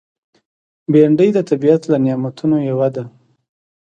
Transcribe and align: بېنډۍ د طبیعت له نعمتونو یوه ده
بېنډۍ 0.91 1.29
د 1.33 1.39
طبیعت 1.49 1.81
له 1.91 1.97
نعمتونو 2.05 2.57
یوه 2.69 2.87
ده 2.95 3.03